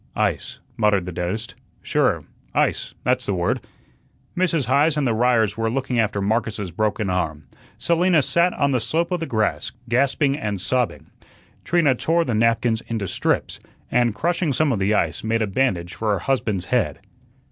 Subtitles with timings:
[0.15, 1.53] "Ice," muttered the dentist,
[1.83, 2.23] "sure,
[2.55, 3.61] ice, that's the word."
[4.35, 4.65] Mrs.
[4.65, 7.43] Heise and the Ryers were looking after Marcus's broken arm.
[7.77, 11.11] Selina sat on the slope of the grass, gasping and sobbing.
[11.63, 13.59] Trina tore the napkins into strips,
[13.91, 17.01] and, crushing some of the ice, made a bandage for her husband's head.'